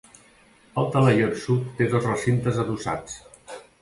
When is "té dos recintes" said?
1.81-2.59